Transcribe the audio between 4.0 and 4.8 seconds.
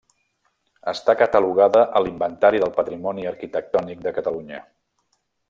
de Catalunya.